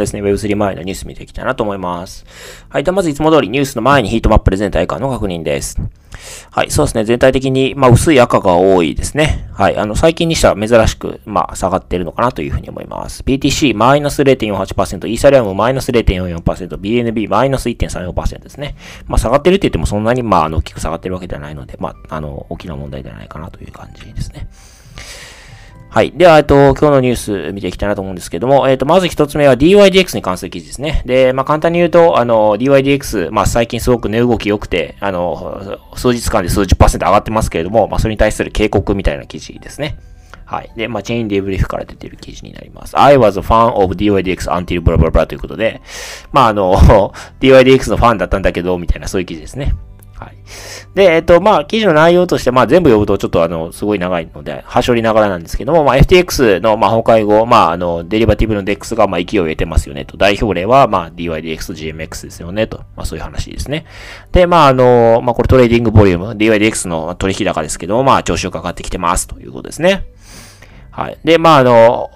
[0.00, 2.24] ですね、Web3 前のニュース見ていきたいなと思います。
[2.68, 2.84] はい。
[2.84, 5.76] ではまずいつも通りニュースの前にヒートマップで全体感の確認です。
[6.50, 6.70] はい。
[6.70, 7.04] そうですね。
[7.04, 9.48] 全体的に、まあ、薄い赤が多いですね。
[9.52, 9.76] はい。
[9.76, 13.22] あの、最近にしては珍しく、まあ、下がってるのかなというふうに思います。
[13.22, 18.76] BTC マイナス0.48%、イーサリアムマイナス0.44%、BNB マイナス1.34%ですね。
[19.06, 24.48] まあ、下がってるって言ってもそんなに、まあ、あの、大きく下がってるわけではないので、まあ、あの、大きな問題ではないかなという感じですね。
[25.90, 26.12] はい。
[26.12, 31.02] では、えっと、今日のニュース見ていきたいなと思うんですけども、えっと、まず一つ目は DYDX に関する記事ですね。
[31.04, 39.98] で、まあ、簡単に言うと、あの、DYDX、まあ、最近すごく値動き良くて、あの、数日間で数十パーセント上がってますけれども、まあ、それに対する警告みたいな記事ですね。
[40.44, 40.70] はい。
[40.76, 42.96] で、まあ、チェーンデブリーフから出てる記事になります。
[42.96, 45.82] I was a fan of DYDX until blah blah blah ということで、
[46.30, 46.74] まあ、あの、
[47.40, 49.74] DYDX のファンだったんだけど、みたいなそういう記事ですね。
[50.20, 50.36] はい。
[50.94, 60.18] で、えっと、まあ、記事の内容として、まあ、全部読むとちょっとあの、すごい長いので、はしょりながらなんですけども、まあ、FTX の、まあ、崩壊後、まあ、あの、デリバティブの DEX が、まあ、勢いを得てますよねと。
[60.18, 62.80] 代表例は、まあ、DYDX、GMX ですよねと。
[62.96, 63.86] まあ、そういう話ですね。
[64.32, 70.04] で、まあ、あの、まあ、これ trading volume、DYDX の取引高ですけども、まあ、調子が上がってきてますということですね。
[70.90, 71.18] はい。
[71.24, 72.10] で、まあ、あの、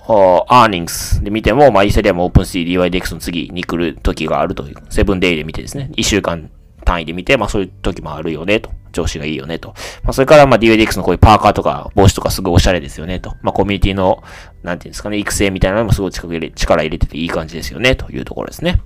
[0.48, 6.50] earnings で見ても、まあ、イーサリアムオープンシー DYDX の次に来る時があるという、 seven day で見てですね、1週間
[6.94, 8.70] 単位で見て、まあそういう時もあるよね、と。
[8.92, 9.74] 調子がいいよね、と。
[10.04, 13.34] まあそれから、まあ DUDX のこういうパーカーとか帽子とかすごいおしゃれですよね、と。
[13.42, 14.22] まあコミュニティの、
[14.62, 18.80] なんていうんですかね、育成みたいなのもすごい力入れてていい感じですよね、というところですね。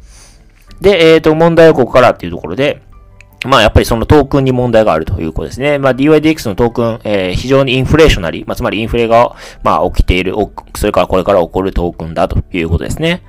[0.81, 2.83] で、えっ、ー、と、問題はここからっていうところで、
[3.47, 5.79] まあやっぱりそのトークンに問題があるということですね。
[5.79, 10.35] まあ DYDX のトークン、えー、非常にインフレーショナリー、まあつまりインフレが、まあ起きている、
[10.75, 13.23] それからこれから起こるトークンだということですね。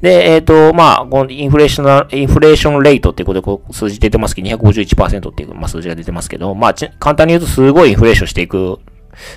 [0.00, 8.78] で、えっ、ー、と、まあ、このインフレーション、 inflation rate っていうことで、こう、数字出てますけど、251%っていう、まあ、数字が出てますけど、まあ、簡単に言うと、すごいインフレーションしていく、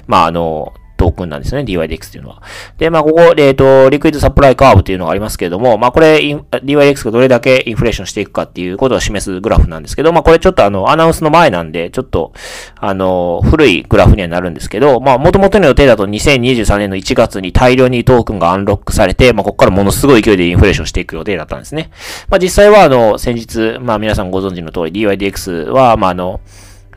[0.06, 2.44] まあ、あの、トークンなんですね、DYDX っていうのは。
[2.78, 12.34] で、まあ、ここ、えっ、ー、と、 liquid supply curve っていうのがありますけれども、まあ、これ、DYDX がどれだけインフレーションしていくかっていうことを示すグラフなんですけど、まあ、これちょっとあの、アナウンスの前なんで、ちょっと、
[12.80, 21.90] あの、古いグラフにはなるんですけど、まあ、元々の予定だと2023年の1月に大量にトークンがアンロックされて、まあ、ここからものすごい勢いでインフレーションしていく予定だったんですね。
[22.30, 26.42] まあ、実際はあの、先日、まあ、皆さんご存知の通り DYDX は、まあ、あの、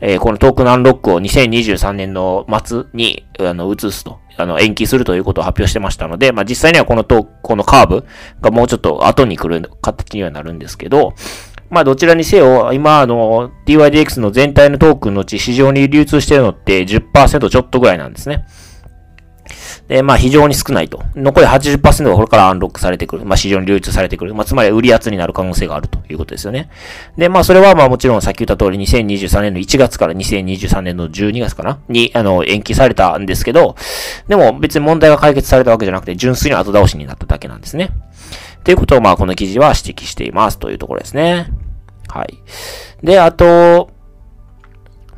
[0.01, 8.05] えー、このトークンアンロックを2023年の末に、あの、移すとあの、延期するということを発表してましたので、まあ、実際にはこのトーク、このカーブ
[8.41, 11.13] がもうちょっと後に来る形にはなるんですけど、
[11.69, 18.45] まあ、どちらにせよ、今、あの、DYDX の全体のトークンのうち市場に流通してるのって10%ちょっとぐらいなんですね。
[19.87, 21.03] で、まあ非常に少ないと。
[21.15, 23.25] 残り80%がこれからアンロックされてくる。
[23.25, 24.33] まあ市場に流通されてくる。
[24.33, 26.69] まあつまり売り圧になる可能性があるということですよね。
[27.17, 33.75] で、まあそれはまあもちろんさっき言った通り2023年の1月から2023年の12月かなに、あの、延期されたんですけど、
[34.27, 37.91] でも別に問題が解決されたわけじゃなくて純粋に後倒しになっただけなんですね。
[38.63, 41.51] ということをまあこの記事は指摘していますというところですね。
[42.07, 42.39] はい。
[43.03, 43.91] で、あと、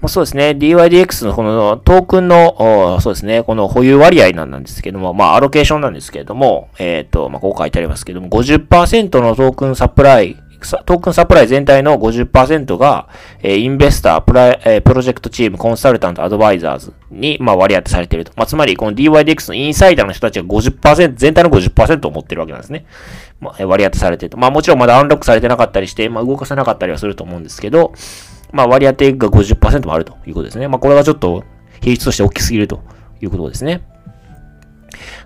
[0.01, 0.49] まそうですね。
[0.51, 3.43] DYDX のこのトークンの、そうですね。
[3.43, 10.35] この保有割合なんですけども、まあ、アロケーションなんですけれども、えっ、ー、と、まあ、ここ書いてありますけども、50%のトークンサプライ、
[10.85, 13.09] トークンサプライ全体の50%が、
[13.41, 18.33] えー、インベスター、プラ、えー、プロジェクトチーム、コンサルタント、アドバイザーズに、まあ、割り当てされていると。
[18.35, 22.85] まあ、つまり、この DYDX のインサイダーの人たちが50%、全体の50%を持ってるわけなんですね。
[23.39, 24.37] まあ、割り当てされていると。
[24.37, 27.93] まあ、もちろんまだアンロックされてなかったりして、まあ、動かさなかったりはすると思うんですけど、
[28.51, 30.67] まあ割り当てが50%もあるということですね。
[30.67, 31.43] まあこれはちょっと
[31.81, 32.81] 比率として大きすぎると
[33.21, 33.81] いうことですね。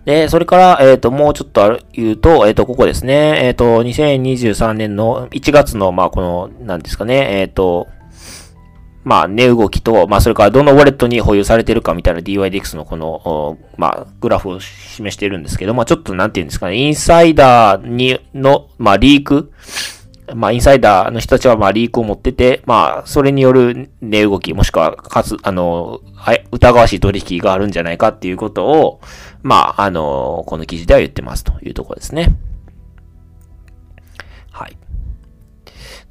[0.06, 3.46] で、それから、えっ、ー、と、もうちょっとある言うと、えっ、ー、と、ここですね。
[3.46, 7.88] えっ、ー、と、2023年の1月の、まあ、この、なんですかね、えっ、と、
[9.04, 19.52] まあ、値動きと、まあ、それからどのウォレットに保有されてるかみたいな DYDX のこの、まあ、グラフを示しているんですけど、まあ、ちょっとなんて言うんですかね、インサイダーに、の、まあ、リーク
[20.36, 26.02] まあ、インサイダーの人たちは、まあ、リークを持ってて、まあ、それによる値動き、もしくは、かつ、あの、
[26.52, 29.02] 疑わしい取引があるんじゃないかっていうことを、
[29.44, 32.36] まあ、あの、この記事では言ってますというところですね。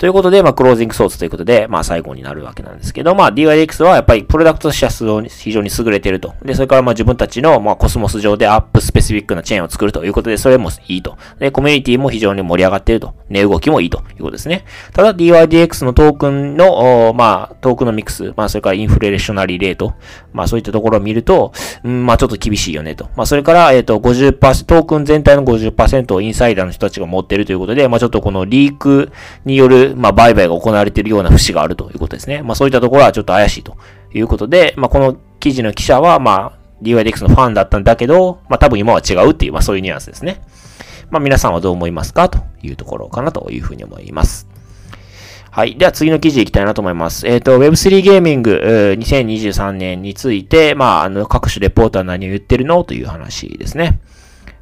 [0.01, 6.33] ということで、まあ、 closing thoughts ということで、まあ、最後になるわけなんですけど、まあ、DYDX はやっぱりプロダクトとしては非常に優れていると。
[6.43, 11.19] で、それからまあ自分たちの、まあ、コスモス上で app specific なチェーンを作るということで、それもいいと。
[11.39, 13.15] で、コミュニティも非常に盛り上がっていると。
[13.29, 14.65] 値動きもいいということですね。
[14.95, 19.93] ただ、DYDX のトークンの、まあ、 tokenomics、まあ、それから inflationary rate、
[20.33, 21.53] まあ、そういったところを見ると、
[21.85, 23.11] うん、まあ、ちょっと厳しいよねと。
[23.17, 29.13] まあ、それから、えっ、ー、と、50%、トークン全体の50%をインサイダーの人たちが持っているということで、まあ、ちょっとこのリーク
[29.45, 32.43] による、まあ、売買が行われているような節があるということですね。
[32.43, 33.77] まあそういったところはちょっと怪しいと
[34.13, 40.43] いうことで、まあこの記事の記者は、まあ DYDX のファンだったんだけど、まあ多分今は違うっていう、まあそういうニュアンスですね。
[41.11, 44.49] まあ皆さんはどう思いますかというところかなというふうに思います。
[45.53, 45.77] はい。
[45.77, 47.27] では次の記事いきたいなと思います。
[47.27, 48.53] えっ、ー、と、Web3 ゲーミング、
[48.97, 53.99] 2023年について、まあ、あの、各種レポートは何を言ってるのという話ですね。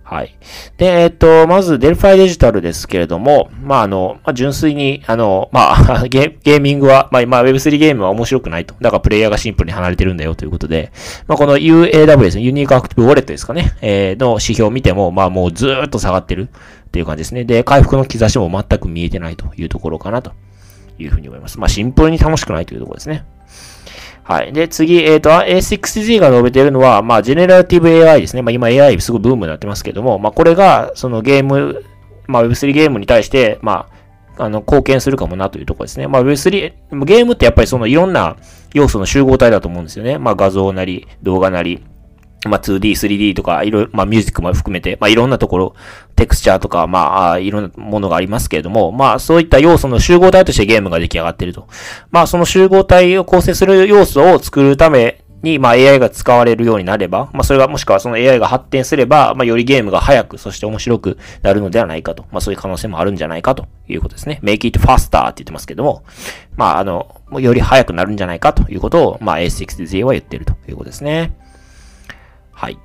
[0.09, 0.35] はい。
[0.79, 8.75] で、えっ、と、まず、デルファイデジタルですけれども、まあ、あの、まあ、純粋に、あの、まあ、 ゲーミングは、まあ、今、Web3 ゲームは面白くないと。
[8.81, 10.93] だから、プレイヤーがシンプルに離れてるんだよということで、
[11.27, 16.49] まあ、この UAW ですね、ユニークアクティブウォレットですかね、えー、の指標を見ても、まあ、もうずーっと下がってる
[16.87, 17.45] っていう感じですね。
[17.45, 20.33] で、回復の兆しも全く見えてないというところかなと
[20.99, 21.61] いうふうに思います。
[21.61, 23.27] まあ、シンプルに楽しくないというところですね。
[24.29, 24.53] はい。
[24.53, 28.43] で、次、えっ、ー、と、A6G が述べているのは、まあ、ジェネラティブ AI ですね。
[28.43, 31.83] まあ、今 AI すごいブームになってますけども、まあ、これが、そのゲーム、
[32.27, 33.89] まあ、Web3 ゲームに対して、ま
[34.37, 36.09] あ、あの、貢献するかもなというところですね。
[36.09, 36.75] まあ、Web3、
[37.07, 38.37] ゲームってやっぱりそのいろんな
[38.75, 40.19] 要素の集合体だと思うんですよね。
[40.19, 41.83] まあ、画像なり、動画なり、
[42.47, 45.75] まあ、2D、3D とか、いろいろ、まあ、ミュージックも含めて、まあ、いろんなところ、
[46.15, 51.67] テクスチャーとか、まあ、いろんなものがありますけれども、まあ、そういった要素の集合体としてゲームが出来上がっていると。
[52.11, 62.25] まあ、その集合体を構成する要素を作るために、まあ、AI が使われるようになれば、まあ、それが、もしくはその AI が発展すれば、まあ、よりゲームが早く、そして面白くなるのではないかと。
[62.31, 64.41] まあ、そういう可能性もあるんじゃないかということですね。
[64.43, 66.05] make it faster って言ってますけども、
[66.57, 71.33] まあ、あの、より早くなるんじゃないかということを、まあ、A6Z は言ってるということですね。
[72.59, 72.79] はい。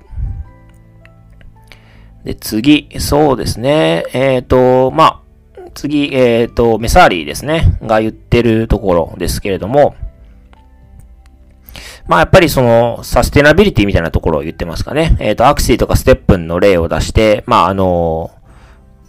[2.24, 4.04] で、次、そうですね。
[4.12, 7.76] えっ、ー、と、まあ、次、えっ、ー、と、 Messari ですね。
[7.82, 9.96] が言ってるところですけれども、
[12.06, 15.16] まあやっぱりそのサステナビリティみたいなところを言ってますかね。
[15.18, 18.30] えっ、ー、と、アクシーとかステップンの例を出して、まああの、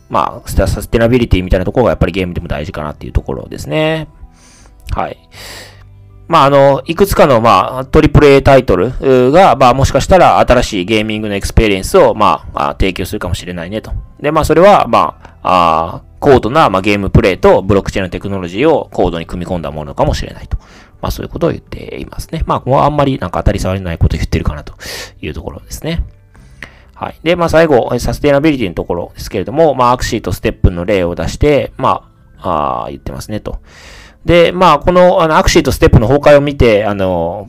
[0.09, 4.07] まあサステナビリティみたいなところがやっぱりゲームでも大事かなっていうところですね。
[4.91, 5.17] はい。
[6.27, 8.91] まあ、あの、いくつかの、まあ、トリプル A タイトル
[9.31, 13.91] が、まあ、もしかしたら新しいゲーミングの experience を、まあ、提供するかもしれないねと。
[14.19, 20.57] で、まあ、それは、まあ、あ高度な、まあ、ゲームプレイとブロックチェーンのテクノロジーをコードに組み込んだものかもしれないと。
[21.01, 22.43] まあ、そういうことを言っていますね。
[22.47, 24.73] まあ、もうあんまりなんか当たり障りないことを言ってるかなと
[25.21, 26.03] いうところですね。
[26.95, 27.19] はい。
[27.21, 33.59] で、まあ、最後、サステナビリティのところですけれども、まあ、アクシーとステップンの例を出して、まあ、あ言ってますねと。
[34.25, 37.47] で、まあ、この、あの、アクシーとステップンの崩壊を見て、あの、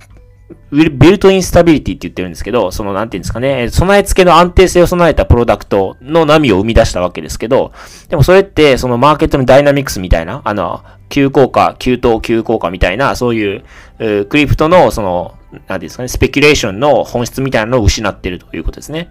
[0.70, 7.72] built-in stability って言ってるんですけど、その、なんていうんですかね、備え付けの安定性を備えたプロダクトの波を生み出したわけですけど、
[8.08, 13.64] でもそれって、そのマーケットのダイナミクスみたいな、あの、急降下、急騰、急降下みたいな、そういう、
[14.26, 19.08] クリプトの、その、なんていうんですかね、スペキュレーションの本質みたいなのを失ってるということですね。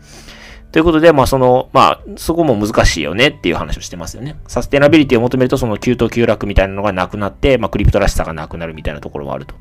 [0.76, 4.36] ということで、まあその、まあそこも難しいよねっていう話をしてますよね。
[4.46, 9.56] サステナビリティを求めるとその急騰急落みたいなのがなくなって、まあクリプトらしさがなくなるみたいなところもあると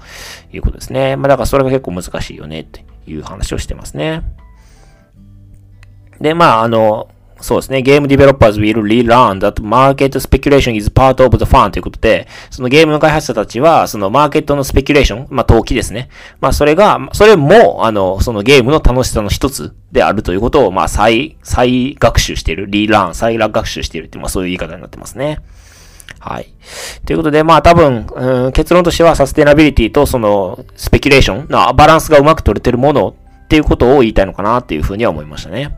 [0.52, 1.14] いうことですね。
[1.14, 4.25] まあだからそれが結構難しいよねっていう話をしてますね。
[6.20, 7.08] で、まああの、
[7.40, 7.82] そうですね。
[7.82, 16.08] ゲームディベロッパーズ will relearn that market speculation is part of the fun ということで、そのゲームの開発者たちは、そのマーケットのスペキュレーション、まあ、投機ですね。
[16.40, 22.66] まあ、それが、それも、あの、そのゲームの楽しさの一つであるということを、まあ、再、再学習している。
[22.69, 25.40] リーラン、再学習しているって、まあ、そういう言い方になってますね。
[26.20, 26.46] はい。
[27.04, 33.14] ということで、まあ多分、うん、結論としてはサステナビリティとそのスペキュレーションのバランスがうまく取れてるもの
[33.44, 35.76] っていうことを言いたいのかなっていうふうには思いましたね。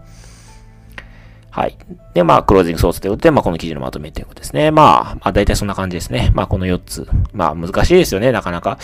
[1.56, 1.78] はい。
[2.12, 4.70] で、まあ、クロージングソースということで、まあ、この記事のまとめということですね。
[4.70, 6.30] まあ、まあ、大体そんな感じですね。
[6.34, 7.08] まあ、この4つ。
[7.32, 8.78] まあ、難しいですよね、なかなか。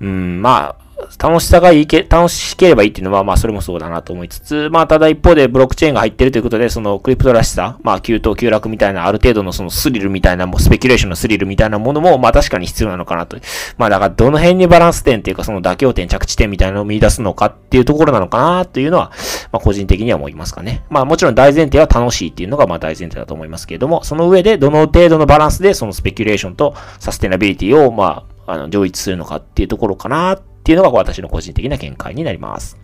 [0.00, 0.85] うん、まあ、
[1.18, 13.36] 楽しさがいいけ、楽しければいいっていうのは、まあ、それもそうだなと思いつつ、まあ、ただ一方でブロックチェーンが入ってるということで、そのクリプトらしさ、まあ、急騰急落みたいな、ある程度のそのスリルみたいな、もうスペキュレーションのスリルみたいなものも、まあ、確かに必要なのかなと。
[13.78, 19.12] まあ、だから、どの辺にバランス点っていうか、その妥協点、着地点みたいなのを見出すのかっていうところなのかなというのは、
[19.52, 20.82] まあ、個人的には思いますかね。
[20.90, 32.78] まあ、もちろん大前提は楽しいっていうのが、まあ、大前提だと思いますけれども、その上で、どの程度のバランスで、そのスペキュレーションとサステナビリティを、まあ、あの、上一するのかっていうところかなっていうのが私の個人的な見解になります。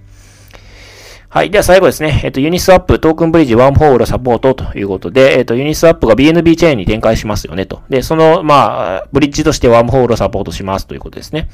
[1.29, 1.51] はい。
[1.51, 2.21] では最後ですね。
[2.25, 7.81] えっ、と、ユニスワップトークンブリッジワームホールサポートということで、えっ、と、ユニスワップが BNB チェーンに展開しますよねと。
[7.89, 11.49] で、その、まあ、ブリッジとしてワームホールをサポートしますということですね。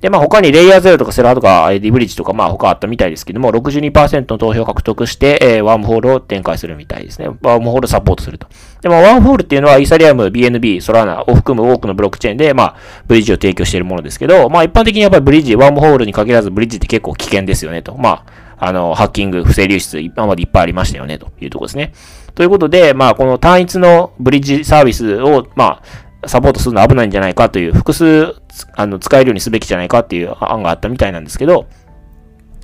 [0.00, 7.28] で、まあ他にレイヤー0とかセラーとか ID ブリッジとかまあ他あったみたいですけども、62%の投票を獲得して、えー、ワームホールを展開するみたいですね。
[7.42, 8.46] ワームホールサポートすると。
[8.80, 12.76] で、まあワームホールっていうのはイーサリアム、BNB、ソラーナを含む多くのブロックチェーンで、まあ
[13.06, 17.96] ブリッジを提供しているものですけど、まあ一般的にやっぱりブリッジ、ワームホールに限らずブリッジって結構危険ですよねと。
[17.96, 21.92] まあ、あの、ハッキング、不正流出、今までいっぱいありましたよね、というところですね。
[22.34, 25.82] ということで、まあ、この単一のブリッジサービスを、まあ、
[26.26, 28.34] サポートするの危ないんじゃないかという、複数、
[28.74, 31.66] あの、使えるようにすべきじゃないかっていう案があったみたいなんですけど、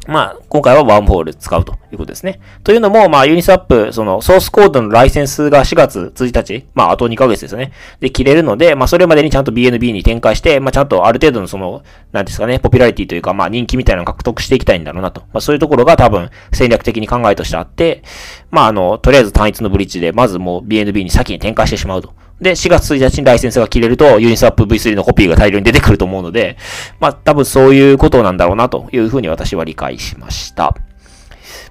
[0.07, 2.41] まあ、今回はワンホール使うということですね。
[2.63, 7.73] というのも、まあ、ユニスワップ、その、ソースコードのライセンスが4月1日、まあ、あと2ヶ月ですね。
[8.01, 11.83] で、切れるので、まあ、それまでにちゃんと BNB に展開して、まあ、ちゃんとある程度のその、
[12.13, 15.23] なんですかね、ポピュラリティというか、まあ、人気みたいなのを獲得していきたいんだろうなと。
[15.33, 18.03] まあ、そういうところが多分、戦略的に考えとしてあって、
[18.51, 22.13] まあ、あの、とりあえず単一のブリッジで、まずもう BNB に先に展開してしまうと。
[22.41, 26.57] で、4月1日にライセンスが切れると、ユニスワップ V3 のコピーが大量に出てくると思うので、
[27.01, 30.75] まあ、多分そういうことなんだろうなというふうに私は理解しました。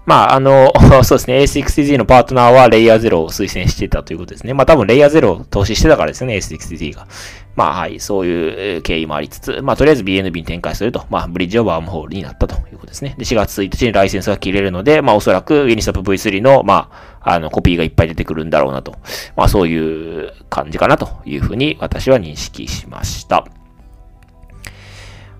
[0.05, 4.53] まあ、あの、 そうですね、A6Z のパートナーはレイヤー0を推薦してたということですね。
[4.53, 7.08] まあ、多分レイヤー0を投資してたからですよね、A6Z が。
[7.55, 12.55] まあ、はい、そういう経緯もありつつ、まあ、とりあえず BNB に展開すると、まあ、ブリッジオワームホールになったと
[12.93, 13.15] ですね。
[13.17, 16.89] で、4月1日にライセンスが切れるので、まあ、おそらくユニスタップ V3 の、ま
[17.21, 18.95] あ、あの、コピーがいっぱい出てくるんだろうなと。
[19.35, 23.45] まあ、そういう感じかなというふうに私は認識しました。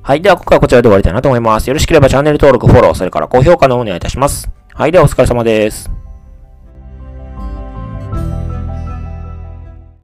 [0.02, 0.22] はい。
[0.22, 1.68] では、今回はこちらで終わりたいなと思います。
[1.68, 4.50] よろしければチャンネル登録、フォロー、それから高評価のお願いいたします。
[4.74, 4.92] はい。
[4.92, 6.03] では、お疲れ様です。